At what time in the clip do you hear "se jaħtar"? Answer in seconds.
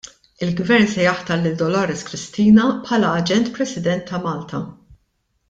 0.93-1.39